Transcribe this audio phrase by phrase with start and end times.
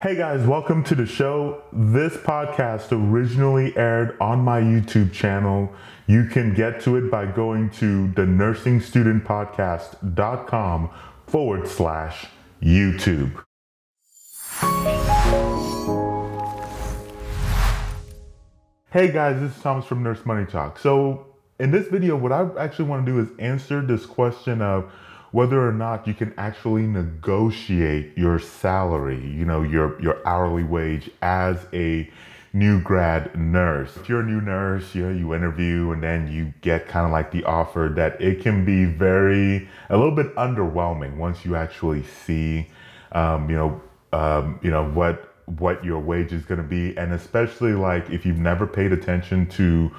[0.00, 1.60] Hey guys, welcome to the show.
[1.72, 5.72] This podcast originally aired on my YouTube channel.
[6.06, 10.90] You can get to it by going to the nursingstudentpodcast.com
[11.26, 12.26] forward slash
[12.62, 13.42] YouTube.
[18.92, 20.78] Hey guys, this is Thomas from Nurse Money Talk.
[20.78, 21.26] So,
[21.58, 24.92] in this video, what I actually want to do is answer this question of
[25.30, 31.10] whether or not you can actually negotiate your salary, you know, your your hourly wage
[31.22, 32.10] as a
[32.52, 33.96] new grad nurse.
[33.96, 37.12] If you're a new nurse, you know, you interview and then you get kind of
[37.12, 42.04] like the offer that it can be very a little bit underwhelming once you actually
[42.04, 42.68] see,
[43.12, 43.82] um, you know,
[44.12, 48.24] um, you know what what your wage is going to be, and especially like if
[48.24, 49.90] you've never paid attention to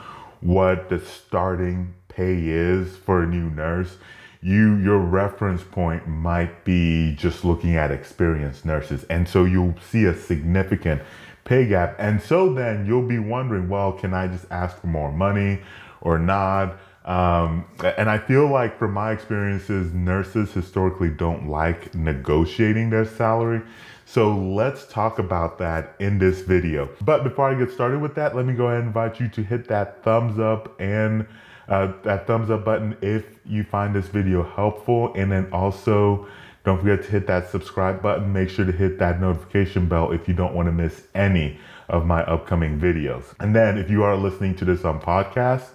[0.42, 3.98] what the starting pay is for a new nurse
[4.42, 9.04] you your reference point might be just looking at experienced nurses.
[9.06, 11.02] And so you'll see a significant
[11.44, 11.96] pay gap.
[12.00, 15.62] And so then you'll be wondering well can i just ask for more money
[16.02, 16.78] or not?
[17.06, 17.66] Um,
[17.98, 23.62] and i feel like from my experiences nurses historically don't like negotiating their salary.
[24.06, 26.90] So let's talk about that in this video.
[27.02, 29.44] But before i get started with that let me go ahead and invite you to
[29.44, 31.26] hit that thumbs up and
[31.70, 35.14] uh, that thumbs up button if you find this video helpful.
[35.16, 36.28] And then also,
[36.66, 38.34] don't forget to hit that subscribe button.
[38.34, 42.06] Make sure to hit that notification bell if you don't want to miss any of
[42.06, 43.24] my upcoming videos.
[43.40, 45.68] And then if you are listening to this on podcast,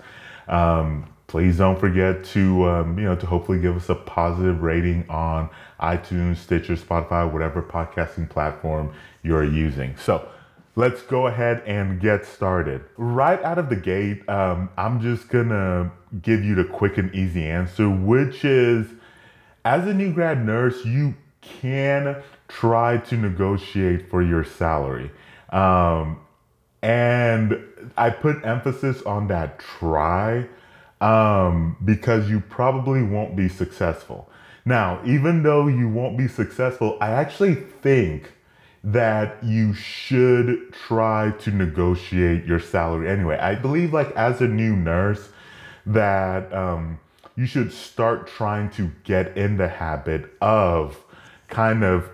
[0.48, 5.08] um, please don't forget to um, you know to hopefully give us a positive rating
[5.08, 5.48] on
[5.81, 8.92] iTunes, Stitcher, Spotify, whatever podcasting platform
[9.23, 9.97] you're using.
[9.97, 10.29] So
[10.77, 12.83] let's go ahead and get started.
[12.97, 17.44] Right out of the gate, um, I'm just gonna give you the quick and easy
[17.44, 18.89] answer, which is
[19.64, 25.11] as a new grad nurse, you can try to negotiate for your salary.
[25.50, 26.20] Um,
[26.83, 27.58] and
[27.97, 30.47] I put emphasis on that try
[31.00, 34.29] um, because you probably won't be successful.
[34.67, 38.33] Now, even though you won't be successful, I actually think
[38.84, 43.39] that you should try to negotiate your salary anyway.
[43.39, 45.30] I believe, like, as a new nurse,
[45.86, 47.00] that um,
[47.34, 51.02] you should start trying to get in the habit of
[51.48, 52.11] kind of,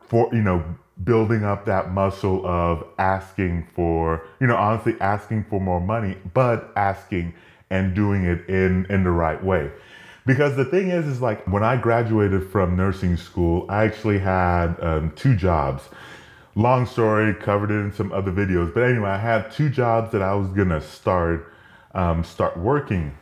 [0.00, 0.64] for you know,
[1.04, 6.72] building up that muscle of asking for, you know, honestly asking for more money, but
[6.74, 7.32] asking
[7.70, 9.70] and doing it in in the right way.
[10.28, 14.76] Because the thing is, is like when I graduated from nursing school, I actually had
[14.78, 15.84] um, two jobs.
[16.54, 18.74] Long story, covered it in some other videos.
[18.74, 21.50] But anyway, I had two jobs that I was gonna start
[21.94, 23.16] um, start working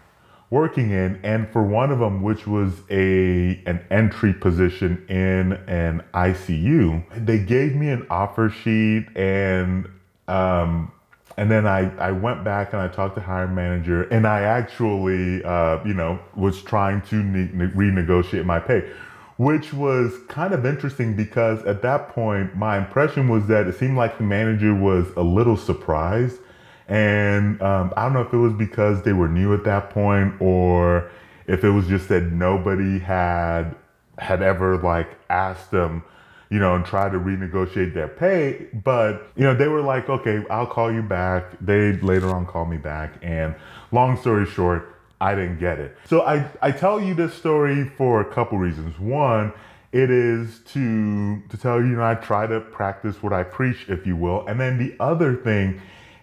[0.50, 6.02] working in, and for one of them, which was a an entry position in an
[6.12, 9.88] ICU, they gave me an offer sheet and
[10.26, 10.90] um,
[11.36, 15.44] and then I, I went back and I talked to hiring manager and I actually,
[15.44, 18.90] uh, you know, was trying to ne- ne- renegotiate my pay,
[19.36, 23.96] which was kind of interesting because at that point, my impression was that it seemed
[23.96, 26.40] like the manager was a little surprised.
[26.88, 30.40] And um, I don't know if it was because they were new at that point
[30.40, 31.10] or
[31.46, 33.74] if it was just that nobody had
[34.18, 36.02] had ever like asked them
[36.50, 38.66] you know, and try to renegotiate their pay.
[38.72, 41.52] But, you know, they were like, okay, I'll call you back.
[41.60, 43.14] They later on called me back.
[43.22, 43.54] And
[43.92, 45.96] long story short, I didn't get it.
[46.06, 48.98] So I, I tell you this story for a couple reasons.
[48.98, 49.52] One,
[49.92, 53.86] it is to to tell you, you know, I try to practice what I preach,
[53.88, 54.46] if you will.
[54.46, 55.80] And then the other thing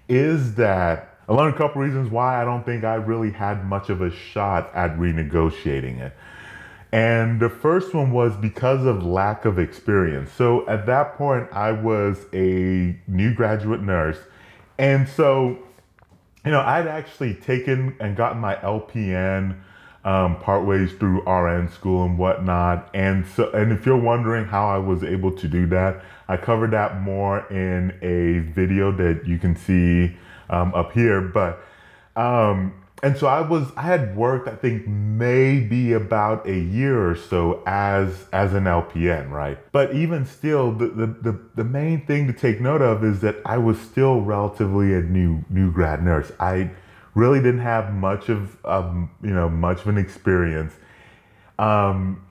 [0.08, 3.90] is that I learned a couple reasons why I don't think I really had much
[3.90, 6.14] of a shot at renegotiating it.
[6.94, 10.32] And the first one was because of lack of experience.
[10.32, 14.20] So at that point, I was a new graduate nurse.
[14.78, 15.58] And so,
[16.46, 19.60] you know, I'd actually taken and gotten my LPN
[20.06, 22.92] um, partways through RN school and whatnot.
[22.94, 26.70] And so, and if you're wondering how I was able to do that, I covered
[26.72, 30.16] that more in a video that you can see
[30.48, 31.22] um, up here.
[31.22, 31.60] But,
[32.16, 37.16] um, and so I was I had worked I think maybe about a year or
[37.18, 39.60] so as as an LPN, right?
[39.74, 43.36] But even still, the the the, the main thing to take note of is that
[43.46, 46.32] I was still relatively a new new grad nurse.
[46.40, 46.72] I
[47.14, 50.74] really didn't have much of um, you know much of an experience.
[51.60, 52.26] Um,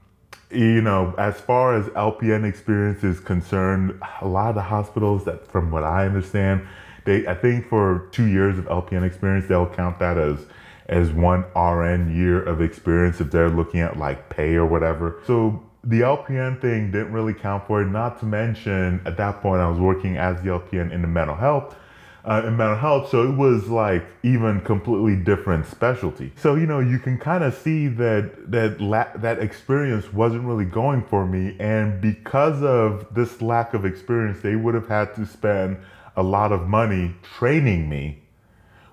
[0.51, 5.47] you know, as far as LPN experience is concerned, a lot of the hospitals that,
[5.47, 6.67] from what I understand,
[7.05, 10.47] they I think for two years of LPN experience, they'll count that as
[10.87, 15.21] as one RN year of experience if they're looking at like pay or whatever.
[15.27, 17.87] So the LPN thing didn't really count for it.
[17.87, 21.37] Not to mention, at that point, I was working as the LPN in the mental
[21.37, 21.77] health.
[22.25, 26.33] Uh, in mental health, so it was like even completely different specialty.
[26.37, 30.65] So you know, you can kind of see that that la- that experience wasn't really
[30.65, 35.27] going for me, and because of this lack of experience, they would have had to
[35.27, 35.79] spend
[36.17, 38.23] a lot of money training me,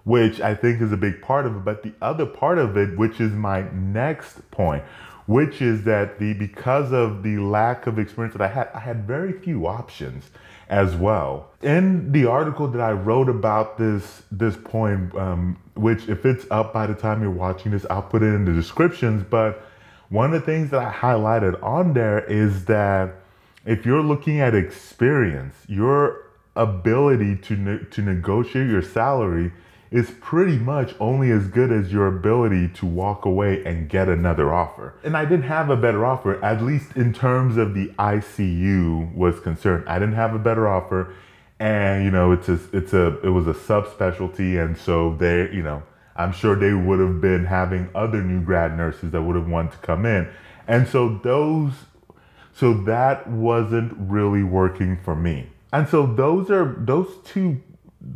[0.04, 1.66] which I think is a big part of it.
[1.66, 4.84] But the other part of it, which is my next point,
[5.26, 9.06] which is that the because of the lack of experience that I had, I had
[9.06, 10.32] very few options
[10.70, 11.50] as well.
[11.62, 16.74] In the article that I wrote about this this point, um, which if it's up
[16.74, 19.24] by the time you're watching this, I'll put it in the descriptions.
[19.30, 19.64] But
[20.10, 23.16] one of the things that I highlighted on there is that
[23.66, 26.24] if you're looking at experience, your
[26.56, 29.52] ability to ne- to negotiate your salary
[29.92, 34.54] is pretty much only as good as your ability to walk away and get another
[34.54, 34.94] offer.
[35.04, 39.40] And I didn't have a better offer, at least in terms of the ICU was
[39.40, 39.88] concerned.
[39.88, 41.14] I didn't have a better offer.
[41.60, 45.62] And you know, it's a it's a it was a subspecialty, and so they, you
[45.62, 45.84] know,
[46.16, 49.74] I'm sure they would have been having other new grad nurses that would have wanted
[49.74, 50.30] to come in.
[50.68, 51.74] And so those
[52.54, 55.50] so that wasn't really working for me.
[55.72, 57.62] And so those are those two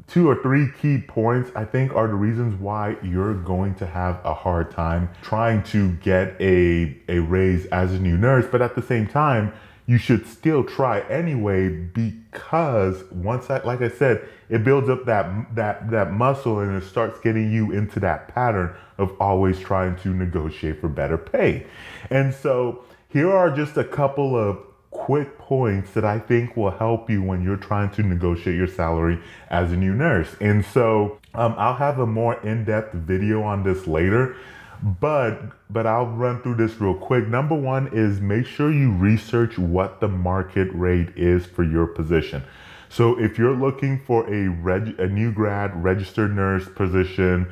[0.08, 4.20] two or three key points I think are the reasons why you're going to have
[4.24, 8.76] a hard time trying to get a a raise as a new nurse, but at
[8.76, 9.54] the same time,
[9.86, 15.56] you should still try anyway because once I like I said, it builds up that
[15.56, 20.14] that that muscle and it starts getting you into that pattern of always trying to
[20.14, 21.66] negotiate for better pay.
[22.10, 24.60] And so here are just a couple of
[24.94, 29.20] quick points that I think will help you when you're trying to negotiate your salary
[29.50, 30.36] as a new nurse.
[30.40, 34.36] And so um, I'll have a more in-depth video on this later,
[34.82, 37.28] but but I'll run through this real quick.
[37.28, 42.44] Number one is make sure you research what the market rate is for your position.
[42.90, 47.52] So if you're looking for a reg- a new grad registered nurse position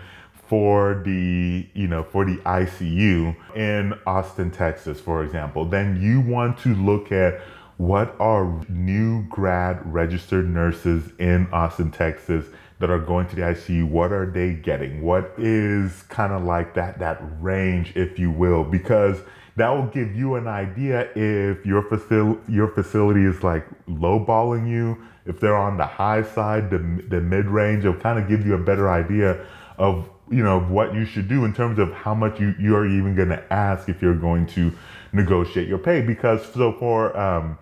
[0.51, 6.57] for the you know for the ICU in Austin, Texas, for example, then you want
[6.57, 7.39] to look at
[7.77, 12.48] what are new grad registered nurses in Austin, Texas
[12.80, 15.01] that are going to the ICU, what are they getting?
[15.01, 19.19] What is kind of like that that range, if you will, because
[19.56, 25.01] that will give you an idea if your facility your facility is like lowballing you,
[25.25, 28.54] if they're on the high side, the, the mid range, it'll kind of give you
[28.54, 29.45] a better idea
[29.77, 32.88] of you know what you should do in terms of how much you, you are
[32.88, 34.72] even going to ask if you're going to
[35.13, 36.01] negotiate your pay.
[36.01, 37.57] Because so for um,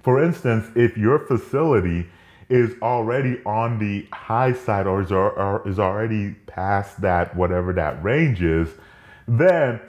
[0.00, 2.06] for instance if your facility
[2.48, 8.02] is already on the high side or is, or is already past that whatever that
[8.04, 8.68] range is
[9.26, 9.80] then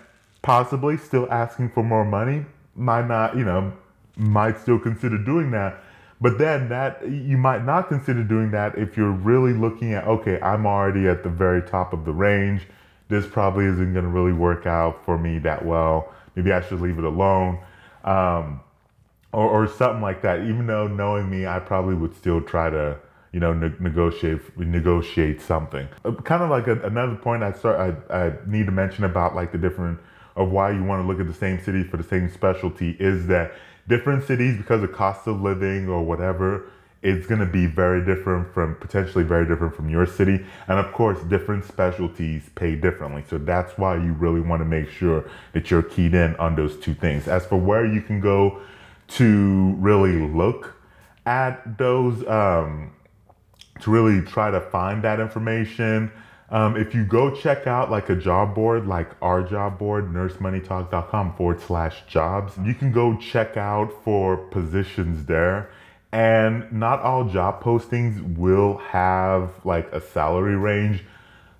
[0.42, 2.46] possibly still asking for more money
[2.76, 3.74] might not you know
[4.16, 5.84] might still consider doing that
[6.22, 10.40] but then that you might not consider doing that if you're really looking at okay,
[10.42, 12.64] I'm already at the very top of the range.
[13.08, 16.14] This probably isn't going to really work out for me that well.
[16.36, 17.60] Maybe I should leave it alone,
[18.04, 18.62] um,
[19.32, 20.40] or, or something like that.
[20.42, 22.98] Even though knowing me, I probably would still try to
[23.32, 25.88] you know ne- negotiate negotiate something.
[26.06, 29.36] Uh, kind of like a, another point I start I, I need to mention about
[29.36, 30.00] like the different
[30.38, 33.28] of why you want to look at the same city for the same specialty is
[33.28, 33.54] that
[33.88, 36.70] different cities because of cost of living or whatever
[37.06, 40.44] it's going to be very different from potentially very different from your city.
[40.68, 43.24] And of course different specialties pay differently.
[43.30, 46.78] So that's why you really want to make sure that you're keyed in on those
[46.78, 47.28] two things.
[47.28, 48.60] As for where you can go
[49.10, 50.76] to really look
[51.28, 52.92] at those um,
[53.82, 56.12] to really try to find that information
[56.50, 61.36] um, if you go check out like a job board, like our job board, nursemoneytalk.com
[61.36, 65.72] forward slash jobs, you can go check out for positions there.
[66.12, 71.04] And not all job postings will have like a salary range.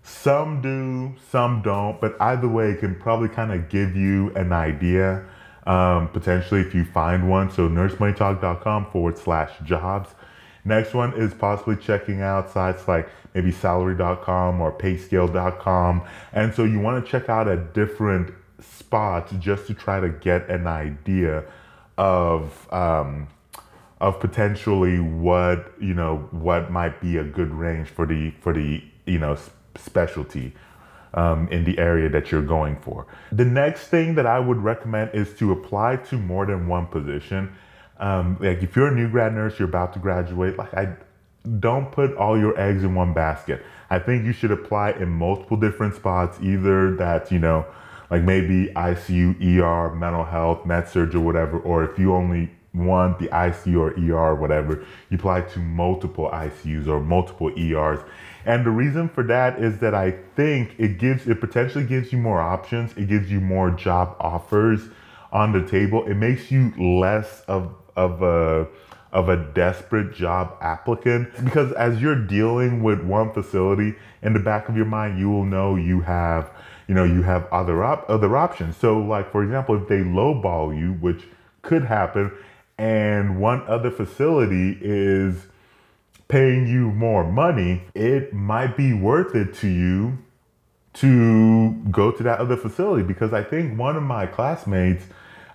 [0.04, 4.54] Some do, some don't, but either way, it can probably kind of give you an
[4.54, 5.26] idea
[5.66, 7.50] um, potentially if you find one.
[7.50, 10.12] So nursemoneytalk.com forward slash jobs.
[10.66, 16.04] Next one is possibly checking out sites like maybe salary.com or payscale.com.
[16.34, 20.50] And so you want to check out a different spots just to try to get
[20.50, 21.44] an idea
[21.98, 23.28] of um,
[24.02, 28.84] of potentially what you know what might be a good range for the for the
[29.06, 29.38] you know
[29.76, 30.54] specialty
[31.14, 33.08] um, in the area that you're going for.
[33.32, 37.56] The next thing that I would recommend is to apply to more than one position.
[37.98, 40.96] Um, like if you're a new grad nurse, you're about to graduate, like I
[41.60, 43.64] don't put all your eggs in one basket.
[43.90, 47.66] I think you should apply in multiple different spots, either that, you know,
[48.10, 53.20] like maybe ICU, ER, mental health, med surg, or whatever, or if you only want
[53.20, 58.00] the ICU or ER or whatever, you apply to multiple ICUs or multiple ERs.
[58.46, 62.20] And the reason for that is that I think it gives it potentially gives you
[62.20, 64.82] more options, it gives you more job offers
[65.36, 66.08] on the table.
[66.08, 68.68] It makes you less of of a
[69.12, 74.68] of a desperate job applicant because as you're dealing with one facility in the back
[74.68, 76.52] of your mind you will know you have
[76.88, 80.78] you know you have other op- other options so like for example if they lowball
[80.78, 81.24] you which
[81.62, 82.30] could happen
[82.78, 85.48] and one other facility is
[86.28, 90.18] paying you more money it might be worth it to you
[90.92, 95.06] to go to that other facility because i think one of my classmates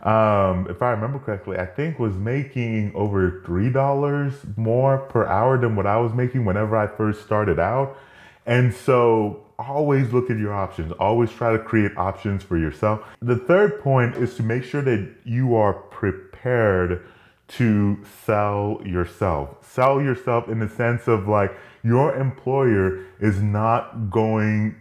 [0.03, 5.59] um, if I remember correctly, I think was making over three dollars more per hour
[5.59, 7.99] than what I was making whenever I first started out.
[8.47, 10.93] And so always look at your options.
[10.93, 13.03] Always try to create options for yourself.
[13.21, 17.05] The third point is to make sure that you are prepared
[17.49, 19.57] to sell yourself.
[19.61, 21.53] Sell yourself in the sense of like
[21.83, 24.77] your employer is not going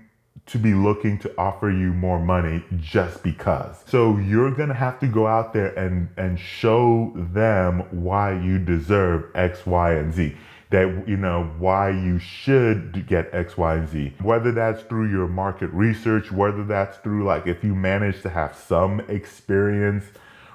[0.51, 3.83] to be looking to offer you more money just because.
[3.85, 8.57] So you're going to have to go out there and and show them why you
[8.59, 10.35] deserve X, Y, and Z.
[10.71, 14.13] That you know why you should get X, Y, and Z.
[14.21, 18.55] Whether that's through your market research, whether that's through like if you manage to have
[18.55, 20.05] some experience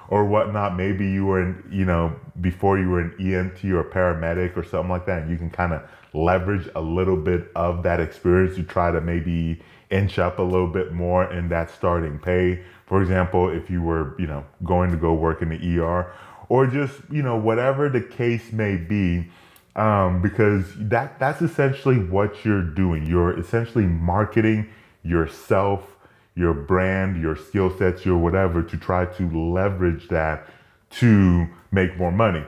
[0.09, 0.75] or whatnot.
[0.75, 4.89] Maybe you were in, you know, before you were an EMT or paramedic or something
[4.89, 5.23] like that.
[5.23, 5.81] And you can kind of
[6.13, 10.67] leverage a little bit of that experience to try to maybe inch up a little
[10.67, 12.63] bit more in that starting pay.
[12.85, 16.11] For example, if you were, you know, going to go work in the ER
[16.49, 19.27] or just, you know, whatever the case may be.
[19.75, 23.05] Um, because that that's essentially what you're doing.
[23.05, 24.69] You're essentially marketing
[25.03, 25.97] yourself,
[26.33, 30.47] your brand, your skill sets, your whatever to try to leverage that
[30.91, 32.45] to make more money.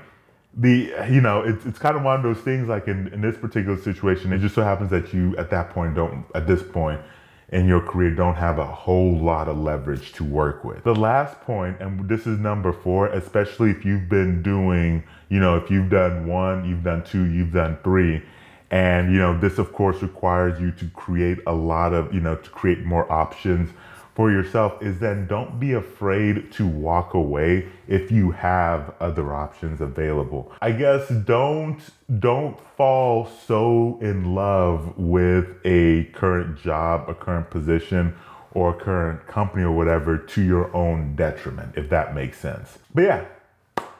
[0.53, 3.35] The you know it's it's kind of one of those things like in in this
[3.35, 7.01] particular situation, it just so happens that you at that point don't at this point
[7.49, 10.83] in your career don't have a whole lot of leverage to work with.
[10.83, 15.55] The last point, and this is number four, especially if you've been doing, you know,
[15.55, 18.21] if you've done one, you've done two, you've done three.
[18.69, 22.35] And, you know, this of course requires you to create a lot of, you know,
[22.35, 23.69] to create more options
[24.17, 29.79] for yourself is then don't be afraid to walk away if you have other options
[29.79, 30.51] available.
[30.59, 31.79] I guess don't
[32.19, 38.15] don't fall so in love with a current job, a current position
[38.55, 42.79] or a current company or whatever to your own detriment if that makes sense.
[42.95, 43.25] But yeah.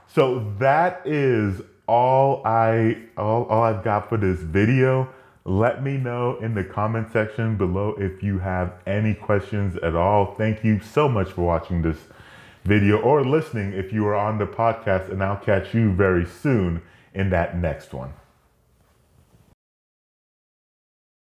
[0.07, 5.13] So that is all I all, all I've got for this video.
[5.47, 10.35] Let me know in the comment section below if you have any questions at all.
[10.35, 11.99] Thank you so much for watching this
[12.65, 16.81] video or listening if you are on the podcast, and I'll catch you very soon
[17.13, 18.11] in that next one.